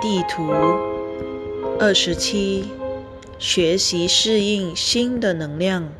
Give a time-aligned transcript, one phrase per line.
[0.00, 0.50] 地图
[1.78, 2.64] 二十七，
[3.38, 5.92] 学习适应新的能量。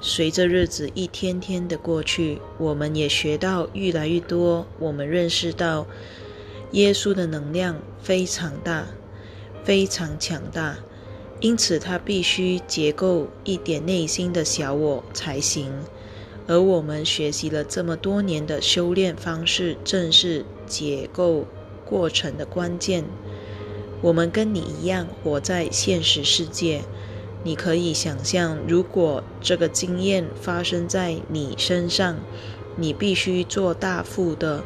[0.00, 4.66] 随着日子一天天的过去，我们也学到越来越多。
[4.80, 5.86] 我们认识到，
[6.72, 8.86] 耶稣的能量非常大，
[9.62, 10.78] 非常强大，
[11.38, 15.72] 因此他必须结构一点内心的小我才行。
[16.48, 21.46] 而我们学习了这么多年的修炼方式，正是解构
[21.90, 23.04] 过程的关键。
[24.00, 26.82] 我们跟你一样活在现实世界，
[27.42, 32.16] 你可以想象，如果这个经验发生在你身上，
[32.76, 34.62] 你必须做大幅的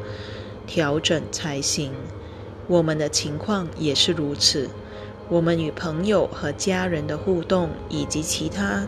[0.67, 1.91] 调整才行。
[2.67, 4.69] 我们的情况也是如此。
[5.27, 8.85] 我们与朋友和家人的互动，以及其他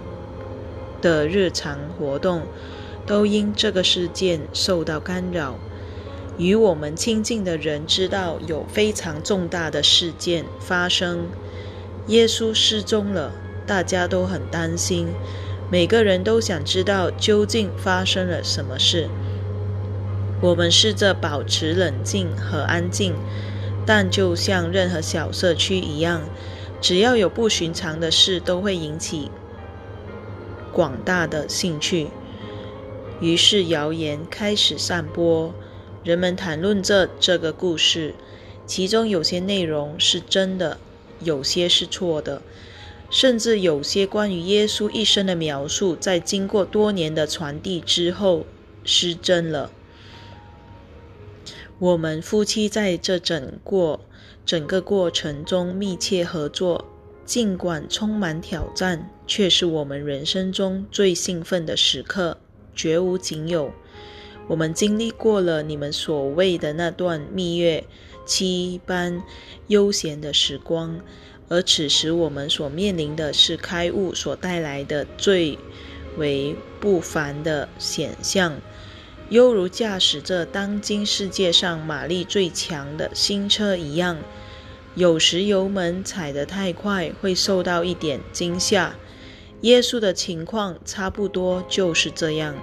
[1.02, 2.44] 的日常活动。
[3.08, 5.56] 都因这个事件受到干扰。
[6.38, 11.28] 与我们亲近的人知道有非常重大的事件发生，
[12.08, 13.32] 耶稣失踪了，
[13.66, 15.08] 大家都很担心，
[15.72, 19.10] 每个人都想知道究竟发生了什么事。
[20.40, 23.16] 我们试着保持冷静和安静，
[23.88, 26.22] 但就像任何小社区一样，
[26.80, 29.32] 只要有不寻常的事，都会引起
[30.72, 32.10] 广大的兴趣。
[33.20, 35.52] 于是谣言开始散播，
[36.08, 38.16] 人们谈论着这个故事，
[38.66, 40.78] 其中有些内容是真的，
[41.20, 42.42] 有些是错的，
[43.10, 48.46] 甚至有些关于耶稣一生的描述，在经过多年的传递之后
[48.86, 49.70] 失真了。
[51.78, 54.00] 我们夫妻在这整过
[54.46, 56.86] 整个过程中密切合作，
[57.26, 62.38] 尽管充满挑战，却是我们人生中最兴奋的时刻。
[62.74, 63.74] 绝无仅有。
[64.48, 67.84] 我们经历过了你们所谓的那段蜜月
[68.26, 69.22] 期般
[69.68, 71.00] 悠闲的时光，
[71.50, 75.58] 而此时我们所面临的是开悟所带来的最
[76.18, 78.60] 为不凡的显象，
[79.30, 84.18] 犹如驾驶着当今世界上马力最强的新车一样。
[84.96, 88.96] 有时油门踩得太快，会受到一点惊吓。
[89.62, 92.56] 耶稣的情况差不多就是这样，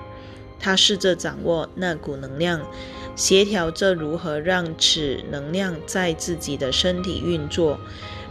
[0.65, 2.67] 他试着掌握那股能量，
[3.15, 7.79] 协调着如何让此能量在自己的身体运作，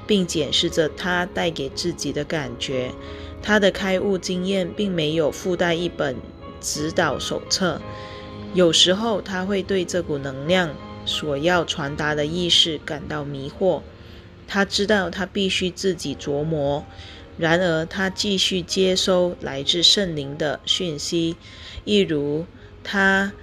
[0.07, 2.89] 并检视着他带给自己的感觉。
[3.43, 6.15] 他的开悟经验并没有附带一本
[6.59, 7.79] 指导手册，
[8.55, 10.71] 有时候他会对这股能量
[11.05, 13.81] 所要传达的意识感到迷惑。
[14.47, 16.83] 他知道他必须自己琢磨。
[17.37, 21.35] 然而，他继续接收来自圣灵的讯息，
[21.83, 22.45] 一如
[22.83, 23.33] 他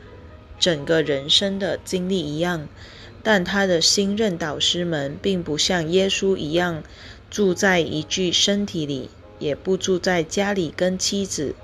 [0.58, 2.68] 整个人生的经历一样。
[3.22, 6.82] 但他的新任导师们并不像耶稣一样
[7.30, 11.54] 住在一具身体里，也不住在家里跟妻子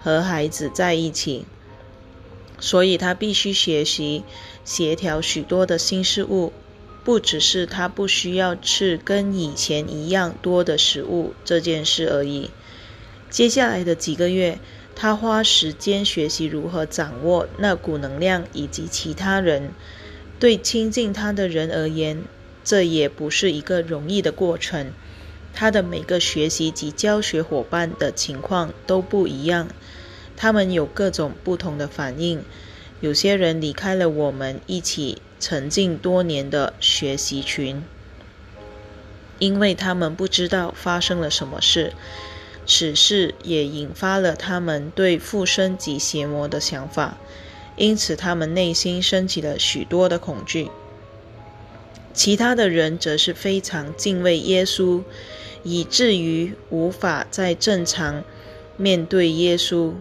[0.00, 1.44] 和孩子在一起，
[2.58, 4.24] 所以他必须学习
[4.64, 6.52] 协调许多的新事物。
[7.08, 12.50] 不只是他不需要吃跟以前一样多的食物这件事而已。
[13.30, 14.58] 接下来的几个月，
[14.94, 19.70] 他花时间学习如何掌握那股能量以及其他人。
[20.38, 22.24] 对亲近他的人而言，
[22.62, 24.92] 这也不是一个容易的过程。
[25.54, 29.68] 他的每个学习及教学伙伴的情况都不一样，
[30.36, 32.44] 他们有各种不同的反应。
[33.00, 35.22] 有些人离开了我们一起。
[35.40, 37.84] 沉浸多年的学习群，
[39.38, 41.92] 因为他们不知道发生了什么事，
[42.66, 47.18] 此事也引发了他们对附身及邪魔的想法，
[47.76, 50.72] 因此他们内心升起了许多的恐惧。
[52.12, 55.04] 其他的人则是非常敬畏耶稣，
[55.62, 58.24] 以至于无法再正常
[58.76, 59.92] 面对耶稣。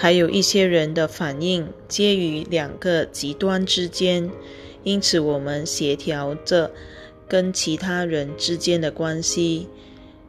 [0.00, 4.30] 还有一些人的反应介于两个极端之间，
[4.84, 6.70] 因此我们协调着
[7.26, 9.66] 跟其他人之间的关系。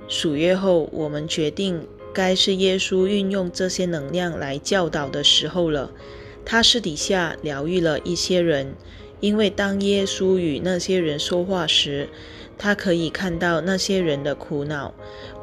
[0.07, 5.91] 数月后，我们决定该是耶稣运用这些能量来教导的时候了。
[6.43, 8.73] 他私底下疗愈了一些人，
[9.19, 12.09] 因为当耶稣与那些人说话时，
[12.57, 14.95] 他可以看到那些人的苦恼，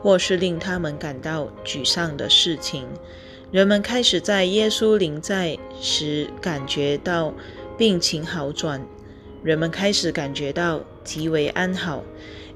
[0.03, 2.85] 或是令他们感到沮丧的事情。
[3.53, 7.33] 人们开始在耶稣临在时感觉到
[7.79, 8.85] 病情好转，
[9.45, 12.03] 人们开始感觉到极为安好，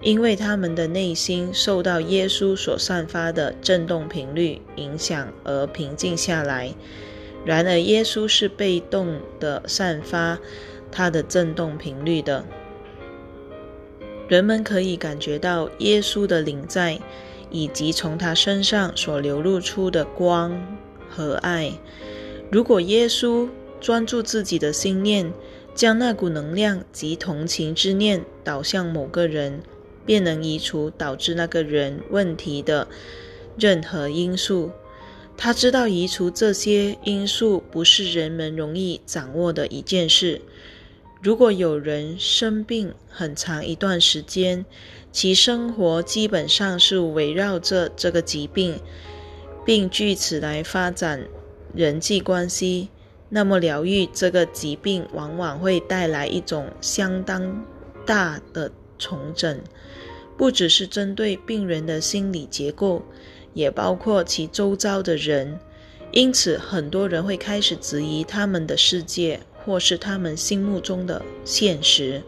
[0.02, 6.74] 因为他们的内心受到耶稣所散发的振动频率影响而平静下来。
[7.44, 10.38] 然而，耶稣是被动的散发
[10.90, 12.44] 它的振动频率的。
[14.28, 16.98] 人们可以感觉到耶稣的灵在，
[17.50, 20.60] 以及从他身上所流露出的光
[21.08, 21.72] 和爱。
[22.50, 23.48] 如果耶稣
[23.80, 25.32] 专注自己的心念，
[25.74, 29.62] 将那股能量及同情之念导向某个人，
[30.04, 32.88] 便能移除导致那个人问题的
[33.56, 34.70] 任何因素。
[35.36, 40.42] 他知道移除这些因素不是人们容易掌握的一件事。
[41.22, 44.64] 如果有人生病很长一段时间，
[45.12, 48.80] 其生活基本上是围绕着这个疾病，
[49.64, 51.28] 并据此来发展
[51.74, 52.88] 人际关系，
[53.28, 57.66] 那么疗愈这个疾病往往会带来一种相当
[58.06, 59.60] 大的重整，
[60.38, 63.02] 不只是针对病人的心理结构。
[63.52, 65.58] 也包括其周遭的人，
[66.12, 72.22] 因此很多人会开始质疑他们的世界，或是他们心目中的现实。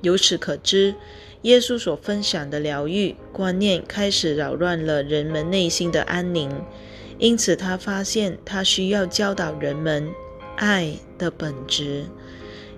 [0.00, 0.94] 由此可知，
[1.42, 6.50] 耶稣所分享的疗愈观念开始扰乱了人们内心的安宁。
[7.18, 10.08] 因此，他发现他需要教导人们
[10.56, 12.04] 爱的本质，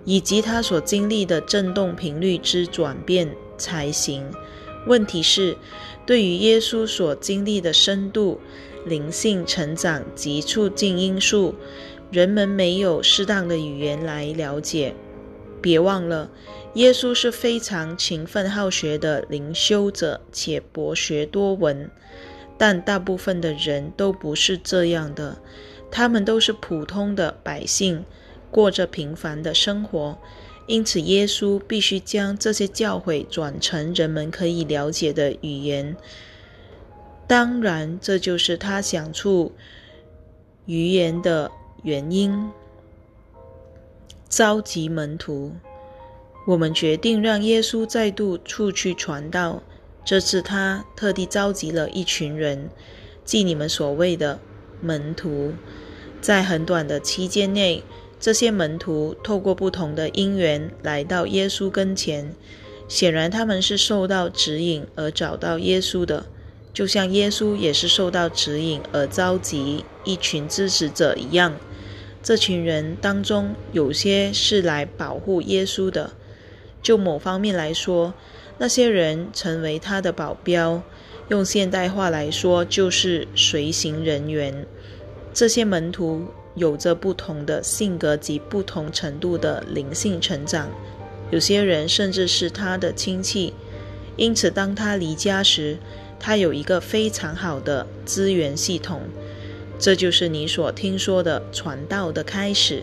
[0.05, 4.29] 以及他所经历的振动频率之转变才行。
[4.87, 5.57] 问题是。
[6.05, 8.41] 对于耶稣所经历的深度、
[8.87, 11.57] 灵性成长及促进因素，
[12.13, 14.95] 人们没有适当的语言来了解。
[15.61, 16.31] 别忘了，
[16.75, 21.91] 耶稣是非常勤奋好学的灵修者，且博学多闻。
[22.57, 25.39] 但大部分的人都不是这样的，
[25.91, 28.05] 他们都是普通的百姓，
[28.51, 30.17] 过着平凡的生活。
[30.69, 35.97] 因此，耶稣必须将这些教诲转成人们可以了解的语言。
[37.27, 39.53] 当然，这就是他想出
[40.67, 41.51] 语言的
[41.83, 42.51] 原因。
[44.29, 45.53] 召集门徒，
[46.47, 49.63] 我们决定让耶稣再度出去传道。
[50.05, 52.69] 这次，他特地召集了一群人，
[53.25, 54.39] 即你们所谓的
[54.81, 55.53] 门徒，
[56.21, 57.83] 在很短的期间内。
[58.19, 62.35] 这些门徒透过不同的因缘来到耶稣跟前，
[62.89, 66.27] 显然他们是受到指引而找到耶稣的，
[66.77, 71.55] 就像耶稣也是受到指引而召集一群支持者一样。
[72.23, 76.13] 这群人当中有些是来保护耶稣的，
[76.83, 78.13] 就某方面来说，
[78.59, 80.83] 那些人成为他的保镖，
[81.29, 84.67] 用现代化来说就是随行人员。
[85.33, 86.27] 这些门徒。
[86.57, 90.71] 有着不同的性格及不同程度的灵性成长，
[91.31, 93.53] 有些人甚至是他的亲戚。
[94.17, 95.77] 因此，当他离家时，
[96.19, 99.03] 他有一个非常好的资源系统。
[99.79, 102.83] 这就是你所听说的传道的开始。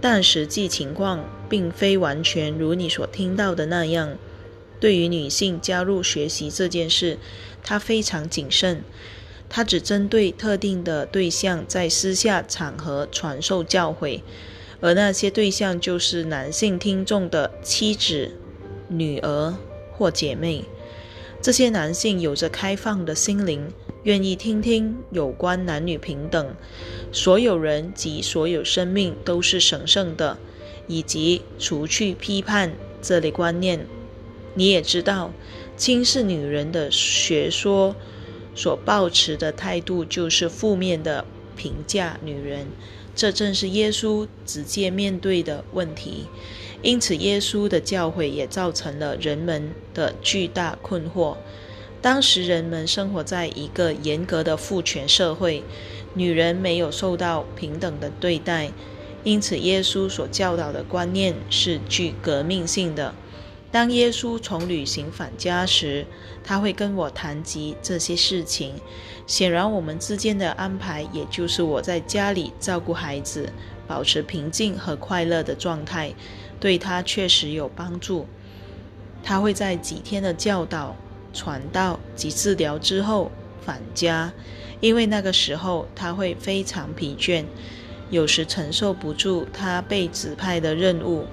[0.00, 4.16] 但实际情况并非完全如你所听到的那样。
[4.78, 7.18] 对于女性加入学习这件事，
[7.64, 8.84] 他非常谨慎。
[9.48, 14.20] 他只针对特定的对象在私下场合传授教诲，
[14.80, 18.30] 而那些对象就是男性听众的妻子、
[18.88, 19.54] 女儿
[19.90, 20.64] 或姐妹。
[21.48, 23.72] 这些男性有着开放的心灵，
[24.02, 26.54] 愿意听听有关男女平等、
[27.10, 30.36] 所有人及所有生命都是神圣的，
[30.86, 33.86] 以及除去批判这类观念。
[34.52, 35.32] 你也知道，
[35.74, 37.96] 轻视女人的学说。
[38.54, 41.24] 所抱持的态度就是负面的
[41.56, 42.66] 评价女人，
[43.18, 46.26] 这正是耶稣直接面对的问题。
[46.82, 51.36] 因此，耶稣的教诲也造成了人们的巨大困惑。
[52.00, 55.64] 当时人们生活在一个严格的父权社会，
[56.14, 58.70] 女人没有受到平等的对待，
[59.24, 63.12] 因此耶稣所教导的观念是具革命性的。
[63.70, 66.06] 当耶稣从旅行返家时，
[66.42, 68.74] 他会跟我谈及这些事情。
[69.26, 73.52] 显然，我们之间的安排，也就是我在家里照顾孩子，
[73.86, 76.14] 保持平静和快乐的状态，
[76.58, 78.26] 对他确实有帮助。
[79.22, 80.96] 他会在几天的教导、
[81.34, 84.32] 传道及治疗之后返家，
[84.80, 87.44] 因为那个时候他会非常疲倦，
[88.08, 91.26] 有时承受不住他被指派的任务。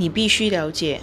[0.00, 1.02] 你必须了解，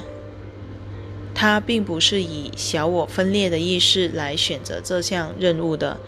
[1.35, 5.99] 他并不是以小我分裂的意识来选择这项任务的，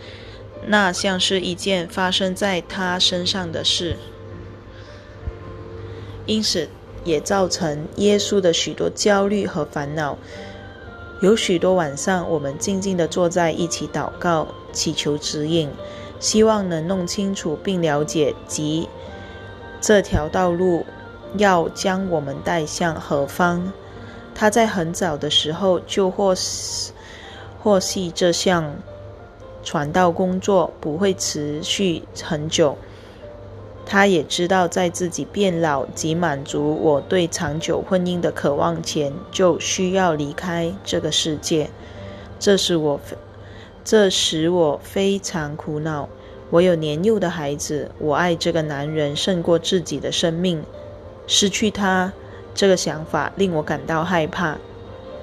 [0.66, 3.96] 那像是一件发生在他身上的事，
[6.26, 6.68] 因此
[7.04, 10.18] 也造成耶稣的许多焦虑和烦恼。
[11.22, 15.70] 有许多晚上，我们静静地坐在一起祷告，祈求指引。
[16.20, 18.90] 希望能弄清楚并了解及
[19.80, 20.86] 这条道路
[21.38, 23.72] 要将我们带向何方。
[24.34, 26.34] 他在很早的时候就获
[27.60, 28.74] 获悉这项
[29.64, 32.78] 传道工作不会持续很久。
[33.86, 41.70] 他也知道，在自己变老及满足我对长久婚姻的渴望前，就需要离开这个世界。
[42.38, 43.00] 这使我，
[43.84, 46.08] 这使我非常苦恼。
[46.52, 50.64] 我有年幼的孩子，我爱这个男人胜过自己的生命。
[51.30, 52.12] 失去他，
[52.54, 54.58] 这个想法令我感到害怕。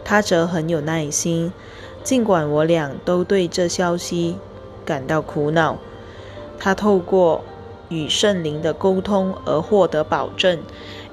[0.04, 1.52] 他则很有耐心，
[2.02, 4.38] 尽管我俩都对这消息
[4.86, 5.76] 感到苦恼。
[6.58, 7.42] 他透过。
[7.88, 10.58] 与圣灵的沟通而获得保证，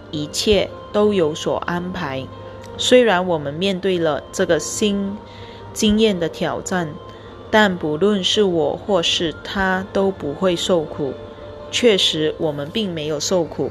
[0.09, 2.25] 一切都有所安排。
[2.79, 5.15] 虽然我们面对了这个新
[5.71, 6.89] 经验的挑战，
[7.51, 11.13] 但不论是我或是他都不会受苦。
[11.69, 13.69] 确实，我们并没有受苦，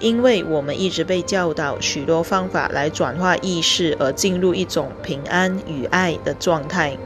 [0.00, 6.96] 因为我们一直被教导许多方法来转化意识，而进入一种平安与爱的状态。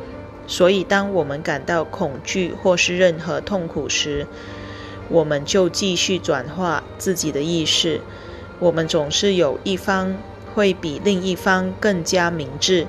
[0.46, 4.26] 所以，当我们感到恐惧或是任何痛苦时，
[5.08, 8.00] 我们就继续转化自己的意识。
[8.58, 10.16] 我们总是有一方
[10.54, 12.86] 会比另一方更加明智，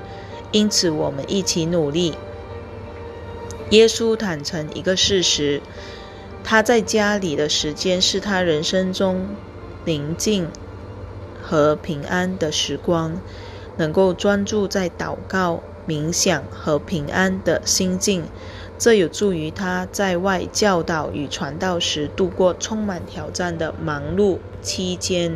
[0.52, 2.14] 因此我们一起努力。
[3.70, 5.62] 耶稣坦诚一个事实：
[6.42, 9.26] 他在家里的时间是他人生中
[9.84, 10.50] 宁静
[11.42, 13.20] 和平安的时光，
[13.76, 18.24] 能够专注在祷告、冥想和平安的心境。
[18.78, 25.30] 这有助于他在外教导与传道时度过充满挑战的忙碌期间。